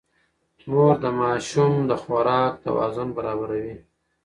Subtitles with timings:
[0.69, 3.75] مور د ماشوم د خوراک توازن برابروي.